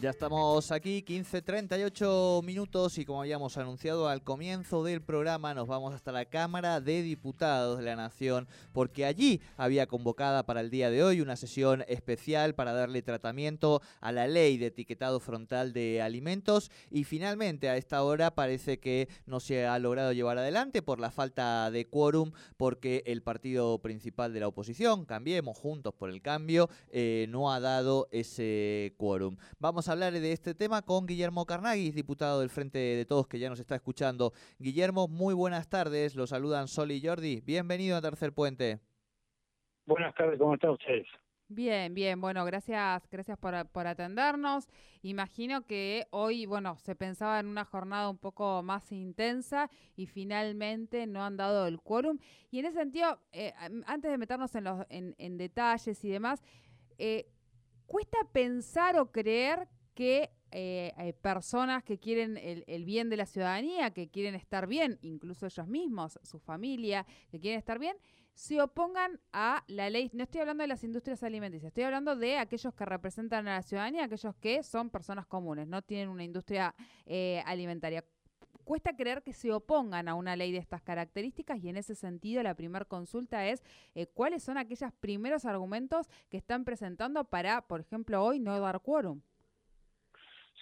Ya 0.00 0.08
estamos 0.08 0.72
aquí, 0.72 1.04
15.38 1.06 2.42
minutos 2.42 2.96
y 2.96 3.04
como 3.04 3.20
habíamos 3.20 3.58
anunciado 3.58 4.08
al 4.08 4.22
comienzo 4.22 4.82
del 4.82 5.02
programa 5.02 5.52
nos 5.52 5.68
vamos 5.68 5.92
hasta 5.92 6.10
la 6.10 6.24
Cámara 6.24 6.80
de 6.80 7.02
Diputados 7.02 7.76
de 7.76 7.84
la 7.84 7.96
Nación 7.96 8.48
porque 8.72 9.04
allí 9.04 9.42
había 9.58 9.86
convocada 9.86 10.46
para 10.46 10.62
el 10.62 10.70
día 10.70 10.88
de 10.88 11.04
hoy 11.04 11.20
una 11.20 11.36
sesión 11.36 11.84
especial 11.86 12.54
para 12.54 12.72
darle 12.72 13.02
tratamiento 13.02 13.82
a 14.00 14.10
la 14.10 14.26
ley 14.26 14.56
de 14.56 14.68
etiquetado 14.68 15.20
frontal 15.20 15.74
de 15.74 16.00
alimentos 16.00 16.70
y 16.90 17.04
finalmente 17.04 17.68
a 17.68 17.76
esta 17.76 18.02
hora 18.02 18.34
parece 18.34 18.80
que 18.80 19.06
no 19.26 19.38
se 19.38 19.66
ha 19.66 19.78
logrado 19.78 20.12
llevar 20.14 20.38
adelante 20.38 20.80
por 20.80 20.98
la 20.98 21.10
falta 21.10 21.70
de 21.70 21.86
quórum 21.88 22.32
porque 22.56 23.02
el 23.04 23.22
partido 23.22 23.78
principal 23.80 24.32
de 24.32 24.40
la 24.40 24.48
oposición, 24.48 25.04
Cambiemos 25.04 25.58
Juntos 25.58 25.92
por 25.92 26.08
el 26.08 26.22
Cambio, 26.22 26.70
eh, 26.90 27.26
no 27.28 27.52
ha 27.52 27.60
dado 27.60 28.08
ese 28.12 28.94
quórum. 28.96 29.36
Vamos 29.58 29.89
hablar 29.90 30.12
de 30.12 30.32
este 30.32 30.54
tema 30.54 30.82
con 30.82 31.06
Guillermo 31.06 31.46
Carnaghi, 31.46 31.90
diputado 31.90 32.40
del 32.40 32.50
Frente 32.50 32.78
de 32.78 33.04
Todos 33.04 33.26
que 33.26 33.38
ya 33.38 33.48
nos 33.48 33.58
está 33.58 33.74
escuchando. 33.74 34.32
Guillermo, 34.58 35.08
muy 35.08 35.34
buenas 35.34 35.68
tardes. 35.68 36.14
Los 36.14 36.30
saludan 36.30 36.68
Sol 36.68 36.92
y 36.92 37.04
Jordi. 37.04 37.40
Bienvenido 37.40 37.96
a 37.96 38.00
Tercer 38.00 38.32
Puente. 38.32 38.78
Buenas 39.86 40.14
tardes, 40.14 40.38
¿cómo 40.38 40.54
están 40.54 40.70
ustedes? 40.70 41.06
Bien, 41.48 41.92
bien, 41.94 42.20
bueno, 42.20 42.44
gracias, 42.44 43.08
gracias 43.10 43.36
por, 43.36 43.66
por, 43.70 43.88
atendernos. 43.88 44.68
Imagino 45.02 45.66
que 45.66 46.06
hoy, 46.10 46.46
bueno, 46.46 46.76
se 46.76 46.94
pensaba 46.94 47.40
en 47.40 47.48
una 47.48 47.64
jornada 47.64 48.08
un 48.08 48.18
poco 48.18 48.62
más 48.62 48.92
intensa 48.92 49.68
y 49.96 50.06
finalmente 50.06 51.08
no 51.08 51.24
han 51.24 51.36
dado 51.36 51.66
el 51.66 51.80
quórum. 51.80 52.18
Y 52.52 52.60
en 52.60 52.66
ese 52.66 52.78
sentido, 52.78 53.18
eh, 53.32 53.52
antes 53.86 54.12
de 54.12 54.18
meternos 54.18 54.54
en, 54.54 54.62
los, 54.62 54.86
en, 54.88 55.16
en 55.18 55.36
detalles 55.38 56.04
y 56.04 56.08
demás, 56.08 56.40
eh, 56.98 57.26
cuesta 57.86 58.18
pensar 58.32 58.96
o 59.00 59.10
creer 59.10 59.66
que 59.94 60.30
eh, 60.52 61.14
personas 61.20 61.84
que 61.84 61.98
quieren 61.98 62.36
el, 62.36 62.84
bien 62.84 63.08
de 63.08 63.16
la 63.16 63.26
ciudadanía, 63.26 63.92
que 63.92 64.08
quieren 64.08 64.34
estar 64.34 64.66
bien, 64.66 64.98
incluso 65.02 65.46
ellos 65.46 65.66
mismos, 65.68 66.18
su 66.22 66.38
familia, 66.38 67.06
que 67.30 67.40
quieren 67.40 67.58
estar 67.58 67.78
bien, 67.78 67.96
se 68.34 68.60
opongan 68.60 69.20
a 69.32 69.64
la 69.68 69.90
ley. 69.90 70.10
No 70.12 70.24
estoy 70.24 70.40
hablando 70.40 70.62
de 70.62 70.68
las 70.68 70.82
industrias 70.82 71.22
alimenticias, 71.22 71.68
estoy 71.68 71.84
hablando 71.84 72.16
de 72.16 72.38
aquellos 72.38 72.74
que 72.74 72.84
representan 72.84 73.46
a 73.48 73.56
la 73.56 73.62
ciudadanía, 73.62 74.04
aquellos 74.04 74.34
que 74.36 74.62
son 74.62 74.90
personas 74.90 75.26
comunes, 75.26 75.68
no 75.68 75.82
tienen 75.82 76.08
una 76.08 76.24
industria 76.24 76.74
eh, 77.06 77.42
alimentaria 77.46 78.04
cuesta 78.70 78.94
creer 78.94 79.24
que 79.24 79.32
se 79.32 79.50
opongan 79.52 80.06
a 80.06 80.14
una 80.14 80.36
ley 80.36 80.52
de 80.52 80.58
estas 80.58 80.80
características 80.80 81.58
y 81.58 81.68
en 81.68 81.76
ese 81.76 81.96
sentido 81.96 82.40
la 82.44 82.54
primera 82.54 82.84
consulta 82.84 83.44
es 83.48 83.64
eh, 83.96 84.06
cuáles 84.06 84.44
son 84.44 84.58
aquellos 84.58 84.92
primeros 85.00 85.44
argumentos 85.44 86.08
que 86.28 86.36
están 86.36 86.64
presentando 86.64 87.24
para, 87.24 87.62
por 87.62 87.80
ejemplo, 87.80 88.22
hoy 88.22 88.38
no 88.38 88.60
dar 88.60 88.80
quórum. 88.80 89.22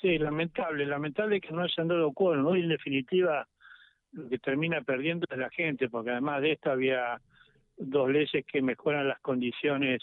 Sí, 0.01 0.17
lamentable, 0.17 0.87
lamentable 0.87 1.41
que 1.41 1.53
no 1.53 1.63
hayan 1.63 1.89
dado 1.89 2.13
quórum. 2.13 2.47
Hoy, 2.47 2.61
en 2.61 2.69
definitiva, 2.69 3.49
lo 4.13 4.29
que 4.29 4.39
termina 4.39 4.81
perdiendo 4.83 5.27
es 5.29 5.39
la 5.39 5.51
gente, 5.51 5.89
porque 5.89 6.11
además 6.11 6.41
de 6.43 6.53
esto 6.53 6.71
había 6.71 7.21
dos 7.77 8.09
leyes 8.09 8.45
que 8.47 8.63
mejoran 8.63 9.09
las 9.09 9.21
condiciones 9.21 10.01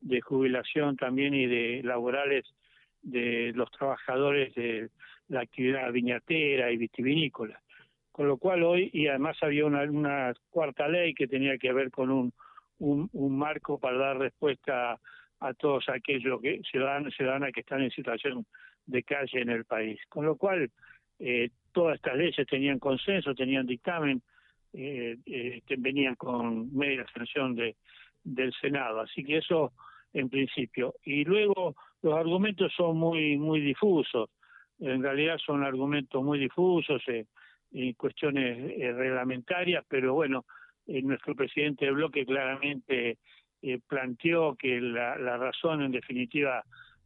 de 0.00 0.20
jubilación 0.20 0.96
también 0.96 1.34
y 1.34 1.46
de 1.46 1.82
laborales 1.82 2.44
de 3.02 3.52
los 3.56 3.70
trabajadores 3.72 4.54
de 4.54 4.90
la 5.28 5.40
actividad 5.40 5.90
viñatera 5.90 6.70
y 6.70 6.76
vitivinícola. 6.76 7.60
Con 8.12 8.28
lo 8.28 8.36
cual 8.36 8.62
hoy, 8.62 8.90
y 8.92 9.08
además 9.08 9.36
había 9.42 9.66
una, 9.66 10.34
cuarta 10.50 10.86
ley 10.86 11.14
que 11.14 11.26
tenía 11.26 11.58
que 11.58 11.72
ver 11.72 11.90
con 11.90 12.10
un, 12.10 12.32
un, 12.78 13.08
un 13.12 13.38
marco 13.38 13.80
para 13.80 13.98
dar 13.98 14.18
respuesta 14.18 15.00
a 15.40 15.54
todos 15.54 15.88
aquellos 15.88 16.40
que, 16.40 16.60
ciudadanos 16.70 17.12
y 17.12 17.16
ciudadanas 17.16 17.52
que 17.52 17.60
están 17.60 17.82
en 17.82 17.90
situación 17.90 18.46
de 18.86 19.02
calle 19.02 19.40
en 19.40 19.50
el 19.50 19.64
país. 19.64 20.00
Con 20.08 20.26
lo 20.26 20.36
cual, 20.36 20.70
eh, 21.18 21.50
todas 21.72 21.96
estas 21.96 22.16
leyes 22.16 22.46
tenían 22.46 22.78
consenso, 22.78 23.34
tenían 23.34 23.66
dictamen, 23.66 24.22
eh, 24.72 25.16
eh, 25.26 25.62
venían 25.78 26.14
con 26.14 26.74
media 26.74 27.04
sanción 27.12 27.54
de, 27.54 27.76
del 28.22 28.52
Senado. 28.54 29.00
Así 29.00 29.24
que 29.24 29.38
eso 29.38 29.72
en 30.12 30.28
principio. 30.28 30.94
Y 31.04 31.24
luego 31.24 31.74
los 32.02 32.14
argumentos 32.14 32.72
son 32.76 32.96
muy, 32.96 33.36
muy 33.38 33.60
difusos. 33.60 34.30
En 34.78 35.02
realidad 35.02 35.38
son 35.38 35.62
argumentos 35.62 36.22
muy 36.22 36.38
difusos 36.38 37.02
en 37.06 37.92
cuestiones 37.94 38.72
eh, 38.78 38.92
reglamentarias, 38.92 39.84
pero 39.88 40.14
bueno, 40.14 40.44
nuestro 40.86 41.34
presidente 41.34 41.84
de 41.84 41.92
bloque 41.92 42.26
claramente 42.26 43.18
planteó 43.86 44.56
que 44.56 44.80
la 44.80 45.36
razón 45.36 45.82
en 45.82 45.92
definitiva 45.92 46.64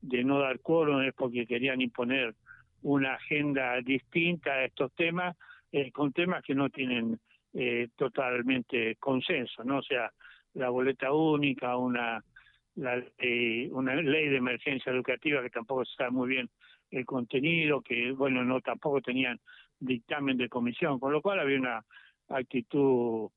de 0.09 0.25
no 0.25 0.41
dar 0.41 0.61
quórum 0.61 1.03
es 1.03 1.15
porque 1.15 1.47
querían 1.47 1.81
imponer 1.81 2.35
una 2.83 3.15
agenda 3.15 3.81
distinta 3.81 4.53
a 4.53 4.65
estos 4.65 4.93
temas, 4.95 5.37
eh, 5.73 5.91
con 5.91 6.13
temas 6.13 6.43
que 6.45 6.55
no 6.55 6.71
tienen 6.71 7.19
eh, 7.53 7.89
totalmente 7.97 8.97
consenso, 8.97 9.65
¿no? 9.65 9.79
O 9.79 9.83
sea, 9.83 10.13
la 10.55 10.69
boleta 10.71 11.13
única, 11.13 11.77
una, 11.77 12.23
la, 12.77 13.03
una 13.71 13.95
ley 13.97 14.29
de 14.29 14.37
emergencia 14.37 14.93
educativa 14.93 15.43
que 15.43 15.51
tampoco 15.51 15.85
se 15.85 15.95
sabe 15.97 16.11
muy 16.11 16.29
bien 16.29 16.49
el 16.91 17.05
contenido, 17.05 17.81
que, 17.81 18.13
bueno, 18.13 18.45
no 18.45 18.61
tampoco 18.61 19.01
tenían 19.01 19.41
dictamen 19.81 20.37
de 20.37 20.49
comisión, 20.49 21.01
con 21.01 21.13
lo 21.13 21.21
cual 21.21 21.41
había 21.41 21.59
una 21.59 21.85
actitud 22.29 23.31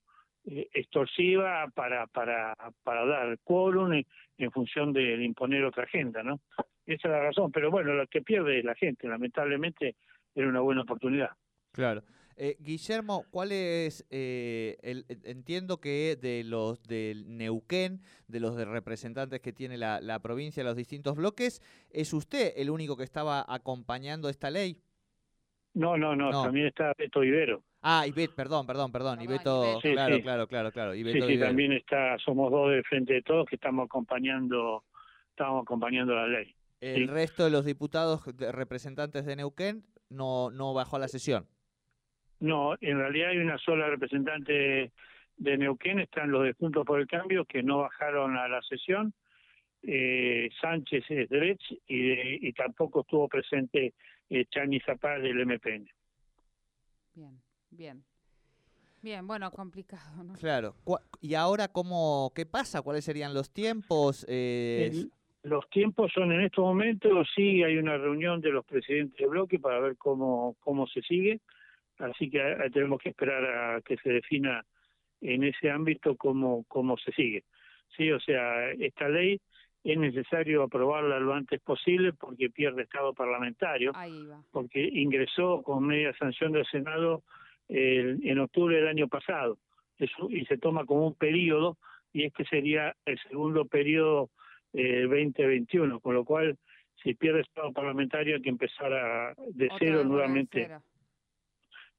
eh, 0.46 0.70
extorsiva 0.74 1.68
para, 1.74 2.08
para, 2.08 2.56
para 2.84 3.06
dar 3.06 3.38
quórum 3.44 3.94
en, 4.38 4.52
función 4.52 4.94
de, 4.94 5.24
imponer 5.24 5.66
otra 5.66 5.84
agenda, 5.84 6.24
¿no? 6.24 6.40
Esa 6.86 7.08
es 7.08 7.12
la 7.12 7.22
razón, 7.22 7.52
pero 7.52 7.70
bueno, 7.70 7.94
lo 7.94 8.08
que 8.08 8.22
pierde 8.22 8.64
la 8.64 8.74
gente, 8.76 9.08
lamentablemente, 9.08 9.96
era 10.34 10.48
una 10.48 10.62
buena 10.62 10.82
oportunidad. 10.82 11.30
Claro. 11.72 12.04
Eh, 12.42 12.56
Guillermo, 12.62 13.26
¿cuál 13.32 13.52
es, 13.52 14.08
eh, 14.10 14.78
el, 14.82 15.06
entiendo 15.26 15.82
que 15.82 16.18
de 16.20 16.46
los 16.46 16.82
del 16.84 17.38
Neuquén, 17.38 18.00
de 18.28 18.40
los 18.40 18.56
de 18.56 18.64
representantes 18.64 19.42
que 19.42 19.52
tiene 19.52 19.78
la, 19.78 20.00
la 20.00 20.20
provincia, 20.20 20.64
los 20.64 20.78
distintos 20.78 21.16
bloques, 21.16 21.62
¿es 21.92 22.14
usted 22.14 22.54
el 22.56 22.70
único 22.70 22.96
que 22.96 23.04
estaba 23.04 23.46
acompañando 23.46 24.30
esta 24.30 24.50
ley? 24.50 24.82
No, 25.74 25.98
no, 25.98 26.16
no, 26.16 26.32
también 26.44 26.68
está 26.68 26.94
Beto 26.98 27.24
Ibero. 27.24 27.64
Ah, 27.82 28.06
Ibeto, 28.06 28.36
perdón, 28.36 28.68
perdón, 28.68 28.92
perdón, 28.92 29.22
Ibeto, 29.22 29.80
claro, 29.82 30.22
claro, 30.22 30.48
claro, 30.48 30.72
claro, 30.72 30.94
sí, 30.94 31.04
sí, 31.04 31.40
también 31.40 31.72
está, 31.72 32.18
somos 32.18 32.52
dos 32.52 32.72
de 32.72 32.84
frente 32.84 33.14
de 33.14 33.22
todos 33.22 33.48
que 33.48 33.56
estamos 33.56 33.86
acompañando, 33.86 34.84
estamos 35.30 35.64
acompañando 35.64 36.14
la 36.14 36.28
ley. 36.28 36.54
El 36.82 37.08
resto 37.08 37.46
de 37.46 37.52
los 37.52 37.64
diputados 37.64 38.26
representantes 38.38 39.26
de 39.26 39.36
Neuquén 39.38 39.84
no, 40.10 40.50
no 40.52 40.74
bajó 40.74 40.98
a 40.98 41.00
la 41.00 41.08
sesión. 41.08 41.48
No, 42.42 42.76
en 42.82 42.98
realidad 42.98 43.30
hay 43.30 43.38
una 43.38 43.58
sola 43.58 43.88
representante 43.88 44.92
de 45.38 45.58
Neuquén, 45.58 46.00
están 46.00 46.32
los 46.32 46.44
de 46.44 46.54
Juntos 46.54 46.86
por 46.86 47.00
el 47.00 47.08
Cambio 47.08 47.46
que 47.46 47.64
no 47.64 47.80
bajaron 47.80 48.36
a 48.36 48.50
la 48.50 48.62
sesión, 48.62 49.14
eh, 49.84 50.50
Sánchez 50.60 51.06
es 51.08 51.30
derecho 51.30 51.76
y, 51.88 52.46
y 52.46 52.52
tampoco 52.52 53.02
estuvo 53.02 53.30
presente 53.30 53.94
eh, 54.30 54.46
Chani 54.50 54.82
Zapal 54.82 55.22
del 55.22 55.46
MPN. 55.46 55.90
Bien. 57.16 57.49
Bien. 57.72 58.04
Bien, 59.02 59.26
bueno, 59.26 59.50
complicado, 59.52 60.24
¿no? 60.24 60.34
Claro. 60.34 60.76
¿Y 61.22 61.34
ahora 61.36 61.70
cómo, 61.70 62.32
qué 62.36 62.46
pasa? 62.46 62.82
¿Cuáles 62.82 63.06
serían 63.06 63.34
los 63.34 63.52
tiempos? 63.52 64.26
Eh... 64.28 65.06
los 65.44 65.70
tiempos 65.70 66.12
son 66.14 66.34
en 66.34 66.42
estos 66.42 66.64
momentos, 66.64 67.28
sí, 67.34 67.64
hay 67.64 67.78
una 67.78 67.98
reunión 67.98 68.42
de 68.42 68.50
los 68.50 68.66
presidentes 68.66 69.18
de 69.18 69.28
bloque 69.28 69.58
para 69.58 69.80
ver 69.80 69.96
cómo, 69.98 70.58
cómo 70.60 70.86
se 70.88 71.02
sigue, 71.02 71.40
así 71.98 72.30
que 72.30 72.40
eh, 72.40 72.70
tenemos 72.74 73.02
que 73.02 73.10
esperar 73.10 73.46
a 73.46 73.82
que 73.82 73.96
se 73.98 74.10
defina 74.10 74.66
en 75.22 75.46
ese 75.46 75.72
ámbito 75.72 76.18
cómo, 76.18 76.66
cómo 76.68 76.98
se 76.98 77.14
sigue. 77.14 77.46
Sí, 77.96 78.12
o 78.12 78.20
sea, 78.20 78.72
esta 78.72 79.08
ley 79.08 79.40
es 79.84 79.98
necesario 79.98 80.64
aprobarla 80.64 81.20
lo 81.20 81.34
antes 81.34 81.62
posible 81.62 82.14
porque 82.14 82.50
pierde 82.50 82.84
estado 82.84 83.14
parlamentario, 83.14 83.94
porque 84.52 84.82
ingresó 84.82 85.62
con 85.64 85.88
media 85.88 86.14
sanción 86.18 86.52
del 86.52 86.66
Senado 86.66 87.24
en 87.70 88.40
octubre 88.40 88.76
del 88.76 88.88
año 88.88 89.08
pasado. 89.08 89.58
Eso, 89.98 90.30
y 90.30 90.46
se 90.46 90.58
toma 90.58 90.86
como 90.86 91.08
un 91.08 91.16
periodo 91.16 91.78
y 92.12 92.24
este 92.24 92.46
sería 92.46 92.96
el 93.06 93.20
segundo 93.30 93.66
periodo 93.66 94.30
eh, 94.74 95.04
2021, 95.04 96.00
con 96.00 96.16
lo 96.16 96.26
cual 96.26 96.58
si 97.04 97.14
pierde 97.14 97.42
Estado 97.42 97.72
parlamentario 97.72 98.36
hay 98.36 98.42
que 98.42 98.50
empezar 98.50 98.92
a, 98.94 99.34
de 99.54 99.70
cero 99.78 100.04
nuevamente. 100.04 100.70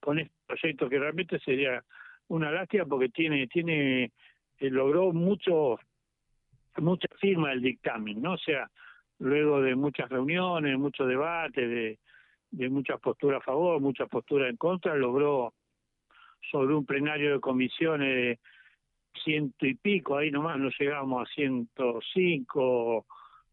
con 0.00 0.18
este 0.18 0.34
proyecto 0.46 0.88
que 0.88 0.98
realmente 0.98 1.38
sería 1.40 1.84
una 2.28 2.50
lástima 2.50 2.86
porque 2.86 3.08
tiene 3.08 3.46
tiene 3.48 4.12
eh, 4.58 4.70
logró 4.70 5.12
mucho 5.12 5.78
mucha 6.78 7.08
firma 7.20 7.52
el 7.52 7.60
dictamen, 7.60 8.22
¿no? 8.22 8.34
O 8.34 8.38
sea, 8.38 8.70
luego 9.18 9.60
de 9.60 9.74
muchas 9.74 10.08
reuniones, 10.08 10.78
muchos 10.78 11.06
debates, 11.08 11.68
de, 11.68 11.98
de 12.60 12.70
muchas 12.70 13.00
posturas 13.00 13.40
a 13.40 13.44
favor, 13.44 13.80
muchas 13.80 14.08
posturas 14.08 14.50
en 14.50 14.56
contra, 14.56 14.94
logró 14.94 15.54
sobre 16.50 16.74
un 16.74 16.84
plenario 16.84 17.34
de 17.34 17.40
comisiones 17.40 18.38
ciento 19.24 19.66
y 19.66 19.74
pico, 19.74 20.16
ahí 20.16 20.30
nomás 20.30 20.58
no 20.58 20.70
llegamos 20.78 21.22
a 21.22 21.32
ciento 21.32 22.00
cinco 22.14 23.06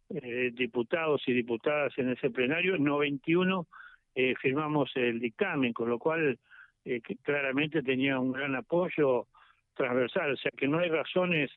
eh, 0.10 0.52
diputados 0.54 1.22
y 1.28 1.34
diputadas 1.34 1.98
en 1.98 2.10
ese 2.10 2.30
plenario, 2.30 2.78
91 2.78 3.68
eh, 4.16 4.34
firmamos 4.42 4.92
el 4.96 5.20
dictamen, 5.20 5.74
con 5.74 5.90
lo 5.90 6.00
cual 6.00 6.40
eh, 6.86 7.02
claramente 7.22 7.84
tenía 7.84 8.20
un 8.20 8.32
gran 8.32 8.56
apoyo 8.56 9.28
transversal, 9.74 10.32
o 10.32 10.38
sea 10.38 10.52
que 10.58 10.68
no 10.68 10.80
hay 10.80 10.90
razones 10.90 11.52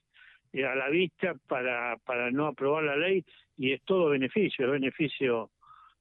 eh, 0.53 0.67
a 0.67 0.75
la 0.75 0.89
vista 0.89 1.35
para, 1.47 1.97
para 2.05 2.31
no 2.31 2.47
aprobar 2.47 2.85
la 2.85 2.97
ley 2.97 3.25
y 3.57 3.73
es 3.73 3.83
todo 3.83 4.11
beneficio, 4.11 4.65
el 4.65 4.73
beneficio 4.73 5.51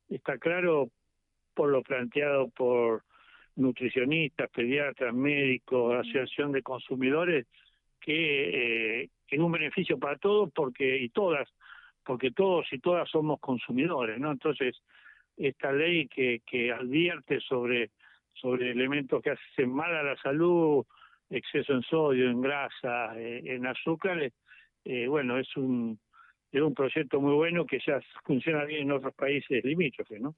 está 0.09 0.37
claro 0.37 0.89
por 1.59 1.71
lo 1.71 1.83
planteado 1.83 2.47
por 2.47 3.03
nutricionistas, 3.57 4.49
pediatras, 4.49 5.13
médicos, 5.13 5.93
asociación 5.93 6.53
de 6.53 6.63
consumidores, 6.63 7.47
que 7.99 9.01
eh, 9.01 9.09
es 9.27 9.39
un 9.39 9.51
beneficio 9.51 9.99
para 9.99 10.15
todos 10.15 10.49
porque 10.55 10.99
y 10.99 11.09
todas, 11.09 11.49
porque 12.05 12.31
todos 12.31 12.65
y 12.71 12.79
todas 12.79 13.09
somos 13.09 13.41
consumidores, 13.41 14.17
¿no? 14.21 14.31
Entonces, 14.31 14.81
esta 15.35 15.73
ley 15.73 16.07
que, 16.07 16.43
que 16.45 16.71
advierte 16.71 17.41
sobre, 17.41 17.89
sobre 18.35 18.71
elementos 18.71 19.21
que 19.21 19.31
hacen 19.31 19.73
mal 19.73 19.93
a 19.93 20.03
la 20.03 20.15
salud, 20.15 20.85
exceso 21.29 21.73
en 21.73 21.81
sodio, 21.81 22.29
en 22.29 22.39
grasa, 22.39 23.19
eh, 23.19 23.41
en 23.43 23.67
azúcares, 23.67 24.31
eh, 24.85 25.07
bueno, 25.09 25.37
es 25.37 25.57
un, 25.57 25.99
es 26.53 26.61
un 26.61 26.73
proyecto 26.73 27.19
muy 27.19 27.33
bueno 27.33 27.65
que 27.65 27.79
ya 27.85 27.99
funciona 28.23 28.63
bien 28.63 28.83
en 28.83 28.91
otros 28.93 29.13
países 29.13 29.61
limítrofes, 29.65 30.21
¿no? 30.21 30.35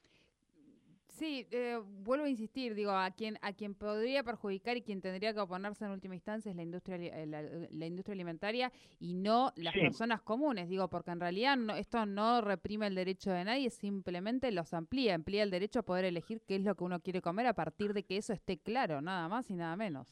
Sí, 1.12 1.46
eh, 1.52 1.78
vuelvo 2.04 2.24
a 2.24 2.30
insistir, 2.30 2.74
digo, 2.74 2.92
a 2.92 3.12
quien 3.12 3.38
a 3.42 3.52
quien 3.52 3.76
podría 3.76 4.24
perjudicar 4.24 4.78
y 4.78 4.82
quien 4.82 5.02
tendría 5.02 5.34
que 5.34 5.42
oponerse 5.42 5.84
en 5.84 5.92
última 5.92 6.16
instancia 6.16 6.50
es 6.50 6.56
la 6.56 6.64
industria 6.64 6.96
eh, 6.96 7.28
la, 7.28 7.86
industria 7.86 8.14
alimentaria 8.14 8.72
y 8.98 9.14
no 9.14 9.52
las 9.58 9.74
personas 9.74 10.22
comunes, 10.22 10.70
digo, 10.70 10.90
porque 10.90 11.12
en 11.12 11.20
realidad 11.20 11.58
no, 11.58 11.76
esto 11.76 12.06
no 12.06 12.40
reprime 12.40 12.88
el 12.88 12.96
derecho 12.96 13.32
de 13.32 13.44
nadie, 13.44 13.70
simplemente 13.70 14.52
los 14.54 14.74
amplía, 14.74 15.14
amplía 15.14 15.44
el 15.44 15.52
derecho 15.52 15.80
a 15.80 15.84
poder 15.84 16.06
elegir 16.06 16.42
qué 16.48 16.56
es 16.56 16.64
lo 16.64 16.76
que 16.76 16.86
uno 16.86 17.02
quiere 17.02 17.22
comer 17.22 17.46
a 17.46 17.54
partir 17.54 17.94
de 17.94 18.04
que 18.04 18.16
eso 18.16 18.32
esté 18.32 18.58
claro, 18.58 19.02
nada 19.02 19.28
más 19.28 19.52
y 19.52 19.56
nada 19.56 19.76
menos. 19.76 20.08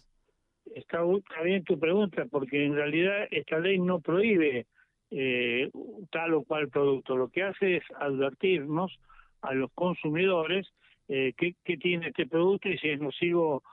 Está, 0.75 1.01
bien 1.43 1.63
tu 1.63 1.79
pregunta, 1.79 2.25
porque 2.29 2.65
en 2.65 2.75
realidad 2.75 3.25
esta 3.31 3.57
ley 3.57 3.79
no 3.79 4.01
prohíbe 4.01 4.67
eh, 5.11 5.71
tal 6.11 6.33
o 6.33 6.43
cual 6.43 6.67
producto, 6.67 7.15
lo 7.15 7.29
que 7.29 7.43
hace 7.43 7.77
es 7.77 7.83
advertirnos 7.97 8.99
a 9.41 9.53
los 9.53 9.71
consumidores 9.73 10.67
eh, 11.09 11.33
qué, 11.35 11.55
tiene 11.77 12.07
este 12.09 12.27
producto 12.27 12.69
y 12.69 12.77
si 12.77 12.89
es 12.89 12.99
nocivo 12.99 13.63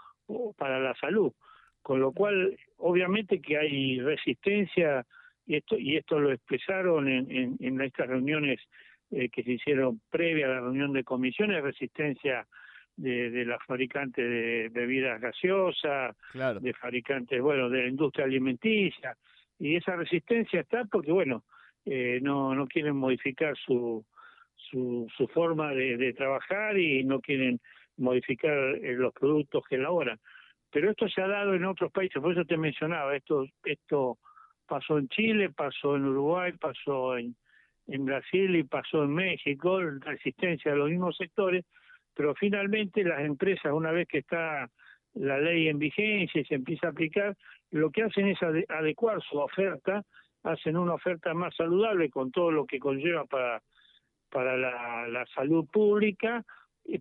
para 0.56 0.81
la 0.81 0.94
salud. 0.94 1.33
Con 1.83 2.00
lo 2.00 2.11
cual, 2.12 2.56
obviamente 2.79 3.41
que 3.41 3.59
hay 3.59 4.00
resistencia, 4.00 5.06
y 5.47 5.56
esto, 5.56 5.79
y 5.79 5.97
esto 5.97 6.19
lo 6.19 6.33
expresaron 6.33 7.06
en, 7.06 7.56
en, 7.61 7.81
estas 7.81 8.09
reuniones 8.09 8.59
eh, 9.12 9.29
que 9.29 9.44
se 9.44 9.53
hicieron 9.53 10.00
previa 10.11 10.47
a 10.47 10.55
la 10.55 10.61
reunión 10.61 10.93
de 10.93 11.05
comisiones, 11.05 11.62
resistencia 11.62 12.47
de, 12.97 13.31
de 13.31 13.44
las 13.44 13.62
fabricantes 13.65 14.29
de 14.29 14.71
bebidas 14.73 15.21
gaseosas, 15.21 16.17
de 16.33 16.73
fabricantes, 16.73 17.41
bueno, 17.41 17.69
de 17.69 17.83
la 17.83 17.88
industria 17.88 18.25
alimenticia, 18.25 19.17
y 19.59 19.77
esa 19.77 19.94
resistencia 19.94 20.61
está 20.61 20.85
porque, 20.87 21.12
bueno, 21.12 21.44
eh, 21.85 22.19
no, 22.23 22.55
no 22.55 22.67
quieren 22.67 22.97
modificar 22.97 23.56
su, 23.56 24.05
su, 24.71 25.07
su 25.17 25.27
forma 25.29 25.73
de, 25.73 26.13
trabajar 26.15 26.79
y 26.79 27.05
no 27.05 27.21
quieren 27.21 27.61
modificar 27.97 28.53
eh, 28.53 28.95
los 28.95 29.13
productos 29.13 29.65
que 29.69 29.77
elaboran. 29.77 30.19
Pero 30.71 30.91
esto 30.91 31.09
se 31.09 31.23
ha 31.23 31.29
dado 31.29 31.55
en 31.55 31.65
otros 31.65 31.91
países, 31.93 32.21
por 32.21 32.33
eso 32.33 32.45
te 32.45 32.57
mencionaba, 32.57 33.17
esto, 33.17 33.47
esto 33.65 34.19
pasó 34.67 34.99
en 34.99 35.09
Chile, 35.09 35.51
pasó 35.51 35.97
en 35.97 36.05
Uruguay, 36.05 36.53
pasó 36.61 37.17
en, 37.17 37.35
en 37.87 38.05
Brasil 38.05 38.57
y 38.57 38.65
pasó 38.65 39.05
en 39.05 39.15
México, 39.15 39.81
resistencia 39.81 40.73
de 40.73 40.79
los 40.79 40.91
mismos 40.91 41.17
sectores, 41.17 41.65
pero 42.15 42.35
finalmente 42.35 43.05
las 43.05 43.21
empresas, 43.21 43.73
una 43.73 43.93
vez 43.93 44.09
que 44.09 44.19
está 44.19 44.69
la 45.15 45.39
ley 45.39 45.69
en 45.69 45.79
vigencia 45.79 46.41
y 46.41 46.45
se 46.45 46.55
empieza 46.55 46.89
a 46.89 46.91
aplicar, 46.91 47.37
lo 47.71 47.91
que 47.91 48.03
hacen 48.03 48.29
es 48.29 48.39
adecuar 48.43 49.23
su 49.23 49.39
oferta, 49.39 50.03
hacen 50.43 50.77
una 50.77 50.95
oferta 50.95 51.35
más 51.35 51.55
saludable 51.57 52.11
con 52.11 52.31
todo 52.31 52.51
lo 52.51 52.67
que 52.67 52.79
conlleva 52.79 53.25
para 53.25 53.62
para 54.37 54.55
la, 54.59 55.25
salud 55.35 55.67
pública, 55.73 56.44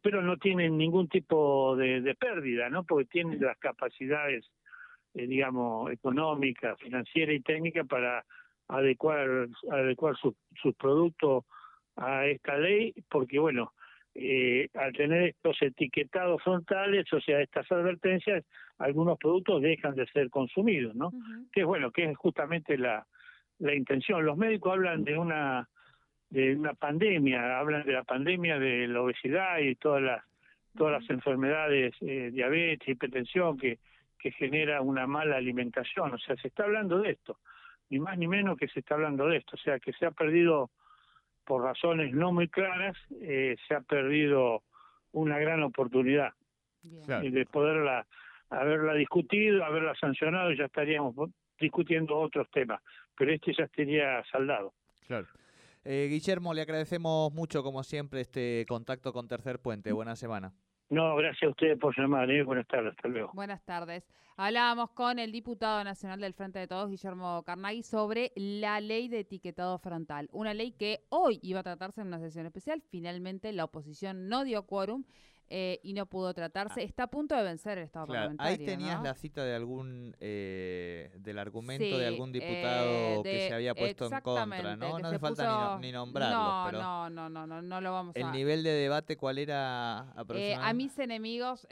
pero 0.01 0.21
no 0.21 0.37
tienen 0.37 0.77
ningún 0.77 1.09
tipo 1.09 1.75
de, 1.75 2.15
pérdida, 2.17 2.69
¿no? 2.69 2.85
Porque 2.85 3.09
tienen 3.09 3.41
las 3.41 3.57
capacidades, 3.57 4.49
eh, 5.15 5.27
digamos, 5.27 5.91
económicas, 5.91 6.79
financieras 6.79 7.35
y 7.35 7.41
técnicas 7.41 7.85
para 7.87 8.23
adecuar 8.69 9.49
adecuar 9.69 10.15
sus 10.15 10.75
productos 10.75 11.43
a 11.97 12.25
esta 12.25 12.57
ley, 12.57 12.93
porque 13.09 13.37
bueno, 13.37 13.73
eh, 14.13 14.69
al 14.73 14.93
tener 14.93 15.23
estos 15.23 15.61
etiquetados 15.61 16.41
frontales, 16.41 17.11
o 17.11 17.19
sea, 17.19 17.41
estas 17.41 17.69
advertencias, 17.69 18.45
algunos 18.77 19.17
productos 19.17 19.61
dejan 19.61 19.93
de 19.95 20.07
ser 20.07 20.29
consumidos, 20.29 20.95
¿no? 20.95 21.11
Que 21.51 21.61
es 21.61 21.65
bueno, 21.65 21.91
que 21.91 22.05
es 22.05 22.17
justamente 22.17 22.77
la, 22.77 23.05
la 23.59 23.75
intención. 23.75 24.25
Los 24.25 24.37
médicos 24.37 24.71
hablan 24.71 25.03
de 25.03 25.17
una 25.17 25.67
de 26.29 26.55
una 26.55 26.73
pandemia, 26.73 27.59
hablan 27.59 27.85
de 27.85 27.93
la 27.93 28.03
pandemia 28.03 28.59
de 28.59 28.87
la 28.87 29.01
obesidad 29.01 29.59
y 29.59 29.75
todas 29.75 30.01
las 30.01 30.23
todas 30.75 31.01
las 31.01 31.09
enfermedades, 31.09 31.95
eh, 32.01 32.31
diabetes, 32.33 32.89
hipertensión 32.89 33.57
que 33.57 33.79
que 34.25 34.31
genera 34.31 34.81
una 34.81 35.05
mala 35.05 35.37
alimentación, 35.37 36.15
o 36.15 36.17
sea, 36.17 36.35
se 36.37 36.47
está 36.47 36.63
hablando 36.63 36.97
de 36.97 37.11
esto, 37.11 37.37
ni 37.91 37.99
más 37.99 38.17
ni 38.17 38.27
menos 38.27 38.57
que 38.57 38.67
se 38.67 38.79
está 38.79 38.95
hablando 38.95 39.27
de 39.27 39.37
esto, 39.37 39.55
o 39.55 39.59
sea, 39.59 39.77
que 39.77 39.93
se 39.93 40.07
ha 40.07 40.09
perdido 40.09 40.71
por 41.45 41.61
razones 41.61 42.11
no 42.11 42.31
muy 42.31 42.47
claras, 42.47 42.97
eh, 43.21 43.55
se 43.67 43.75
ha 43.75 43.81
perdido 43.81 44.63
una 45.11 45.37
gran 45.37 45.61
oportunidad. 45.61 46.33
De 46.81 47.45
poderla 47.45 48.07
haberla 48.49 48.95
discutido, 48.95 49.63
haberla 49.63 49.93
sancionado, 49.93 50.51
ya 50.53 50.65
estaríamos 50.65 51.15
discutiendo 51.59 52.17
otros 52.17 52.49
temas, 52.49 52.81
pero 53.15 53.31
este 53.31 53.53
ya 53.53 53.65
estaría 53.65 54.23
saldado. 54.31 54.73
Claro. 55.05 55.27
Eh, 55.85 56.07
Guillermo, 56.09 56.53
le 56.55 56.61
agradecemos 56.61 57.31
mucho, 57.31 57.61
como 57.61 57.83
siempre, 57.83 58.21
este 58.21 58.65
contacto 58.67 59.13
con 59.13 59.27
Tercer 59.27 59.59
Puente. 59.59 59.91
Buena 59.91 60.15
semana. 60.15 60.51
No, 60.89 61.15
gracias 61.15 61.43
a 61.43 61.49
ustedes 61.49 61.79
por 61.79 61.95
llamar. 61.95 62.29
¿eh? 62.31 62.43
Buenas 62.43 62.67
tardes, 62.67 62.93
hasta 62.95 63.07
luego. 63.07 63.31
Buenas 63.33 63.63
tardes. 63.63 64.03
Hablábamos 64.35 64.89
con 64.91 65.19
el 65.19 65.31
diputado 65.31 65.83
nacional 65.83 66.19
del 66.19 66.33
Frente 66.33 66.59
de 66.59 66.67
Todos, 66.67 66.89
Guillermo 66.89 67.43
Carnaghi, 67.43 67.83
sobre 67.83 68.31
la 68.35 68.81
ley 68.81 69.07
de 69.07 69.19
etiquetado 69.19 69.77
frontal. 69.77 70.27
Una 70.31 70.53
ley 70.53 70.71
que 70.71 71.05
hoy 71.09 71.39
iba 71.43 71.59
a 71.59 71.63
tratarse 71.63 72.01
en 72.01 72.07
una 72.07 72.19
sesión 72.19 72.45
especial. 72.47 72.81
Finalmente 72.89 73.53
la 73.53 73.63
oposición 73.63 74.27
no 74.27 74.43
dio 74.43 74.65
quórum 74.65 75.05
eh, 75.49 75.79
y 75.83 75.93
no 75.93 76.05
pudo 76.05 76.33
tratarse. 76.33 76.83
Está 76.83 77.03
a 77.03 77.07
punto 77.07 77.35
de 77.35 77.43
vencer 77.43 77.77
el 77.77 77.85
Estado 77.85 78.07
parlamentario. 78.07 78.51
Ahí 78.51 78.65
tenías 78.65 79.01
la 79.03 79.13
cita 79.13 79.43
de 79.43 79.55
algún 79.55 80.15
eh, 80.19 81.11
del 81.19 81.39
argumento 81.39 81.97
de 81.97 82.07
algún 82.07 82.31
diputado 82.31 82.89
eh, 82.89 83.19
que 83.23 83.47
se 83.47 83.53
había 83.53 83.75
puesto 83.75 84.05
en 84.05 84.21
contra, 84.21 84.75
¿no? 84.75 84.99
No 84.99 85.07
hace 85.07 85.19
falta 85.19 85.77
ni, 85.79 85.91
nombrarlo. 85.91 86.71
No, 86.71 87.09
no, 87.09 87.09
no, 87.09 87.29
no, 87.29 87.47
no, 87.47 87.61
no 87.61 87.81
lo 87.81 87.91
vamos 87.91 88.15
¿El 88.15 88.23
a. 88.23 88.27
¿El 88.27 88.33
nivel 88.33 88.63
de 88.63 88.71
debate 88.71 89.17
cuál 89.17 89.37
era 89.37 90.11
a 90.11 90.73
mis 90.73 90.97
enemigos 90.99 91.67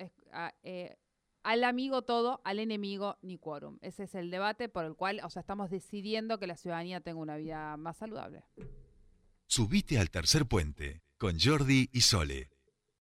al 1.44 1.64
amigo 1.66 2.04
todo, 2.04 2.42
al 2.46 2.60
enemigo 2.60 3.18
ni 3.22 3.38
quórum. 3.38 3.78
Ese 3.82 4.04
es 4.04 4.16
el 4.16 4.32
debate 4.32 4.70
por 4.70 4.86
el 4.86 4.96
cual, 4.96 5.20
o 5.24 5.30
sea, 5.30 5.42
estamos 5.42 5.70
decidiendo 5.70 6.40
que 6.40 6.48
la 6.48 6.56
ciudadanía 6.56 7.02
tenga 7.02 7.20
una 7.20 7.36
vida 7.36 7.78
más 7.78 7.98
saludable. 7.98 8.46
Subite 9.48 10.00
al 10.00 10.10
tercer 10.10 10.46
puente 10.46 11.04
con 11.18 11.38
Jordi 11.40 11.90
y 11.92 12.02
Sole. 12.02 12.53